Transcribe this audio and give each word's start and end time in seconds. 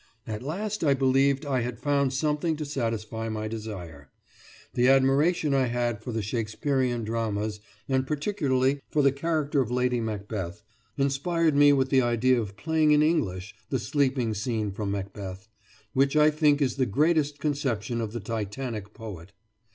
At 0.25 0.41
last 0.41 0.83
I 0.83 0.95
believed 0.95 1.45
I 1.45 1.59
had 1.61 1.77
found 1.77 2.11
something 2.11 2.55
to 2.55 2.65
satisfy 2.65 3.29
my 3.29 3.47
desire. 3.47 4.09
The 4.73 4.87
admiration 4.87 5.53
I 5.53 5.67
had 5.67 6.01
for 6.01 6.11
the 6.11 6.23
Shakespearean 6.23 7.03
dramas, 7.03 7.59
and 7.87 8.07
particularly 8.07 8.81
for 8.89 9.03
the 9.03 9.11
character 9.11 9.61
of 9.61 9.69
Lady 9.69 10.01
Macbeth, 10.01 10.63
inspired 10.97 11.55
me 11.55 11.71
with 11.71 11.89
the 11.89 12.01
idea 12.01 12.41
of 12.41 12.57
playing 12.57 12.89
in 12.93 13.03
English 13.03 13.53
the 13.69 13.77
sleeping 13.77 14.33
scene 14.33 14.71
from 14.71 14.89
"Macbeth," 14.89 15.47
which 15.93 16.15
I 16.17 16.31
think 16.31 16.63
is 16.63 16.77
the 16.77 16.87
greatest 16.87 17.37
conception 17.37 18.01
of 18.01 18.11
the 18.11 18.19
Titanic 18.19 18.95
poet. 18.95 19.33